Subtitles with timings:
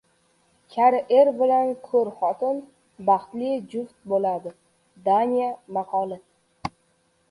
[0.75, 2.59] Kar er bilan ko‘r xotin
[3.11, 4.59] baxtli juft bo‘ladi.
[5.11, 6.23] Daniya maqoli